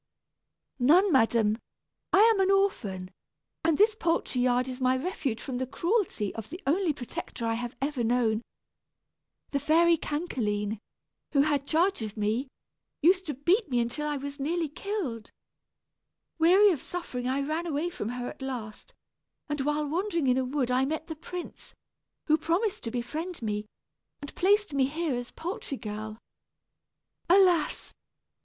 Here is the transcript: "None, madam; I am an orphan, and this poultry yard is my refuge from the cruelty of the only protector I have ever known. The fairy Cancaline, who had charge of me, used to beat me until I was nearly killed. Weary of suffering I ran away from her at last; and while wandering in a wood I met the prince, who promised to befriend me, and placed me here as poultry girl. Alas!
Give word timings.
"None, 0.79 1.11
madam; 1.11 1.59
I 2.11 2.21
am 2.21 2.39
an 2.39 2.49
orphan, 2.49 3.11
and 3.63 3.77
this 3.77 3.93
poultry 3.93 4.41
yard 4.41 4.67
is 4.67 4.81
my 4.81 4.97
refuge 4.97 5.39
from 5.39 5.59
the 5.59 5.67
cruelty 5.67 6.33
of 6.33 6.49
the 6.49 6.59
only 6.65 6.91
protector 6.91 7.45
I 7.45 7.53
have 7.53 7.75
ever 7.83 8.03
known. 8.03 8.41
The 9.51 9.59
fairy 9.59 9.97
Cancaline, 9.97 10.79
who 11.33 11.41
had 11.43 11.67
charge 11.67 12.01
of 12.01 12.17
me, 12.17 12.47
used 13.03 13.27
to 13.27 13.35
beat 13.35 13.69
me 13.69 13.79
until 13.79 14.07
I 14.07 14.17
was 14.17 14.39
nearly 14.39 14.69
killed. 14.69 15.29
Weary 16.39 16.71
of 16.71 16.81
suffering 16.81 17.27
I 17.27 17.43
ran 17.47 17.67
away 17.67 17.91
from 17.91 18.09
her 18.09 18.27
at 18.27 18.41
last; 18.41 18.95
and 19.49 19.61
while 19.61 19.87
wandering 19.87 20.25
in 20.25 20.37
a 20.39 20.43
wood 20.45 20.71
I 20.71 20.83
met 20.83 21.09
the 21.09 21.15
prince, 21.15 21.75
who 22.25 22.39
promised 22.39 22.83
to 22.85 22.89
befriend 22.89 23.43
me, 23.43 23.67
and 24.19 24.33
placed 24.33 24.73
me 24.73 24.87
here 24.87 25.13
as 25.13 25.29
poultry 25.29 25.77
girl. 25.77 26.17
Alas! 27.29 27.93